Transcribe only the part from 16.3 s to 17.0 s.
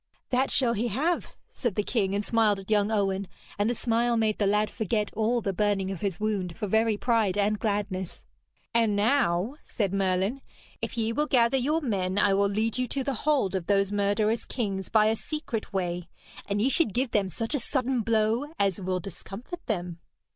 and ye should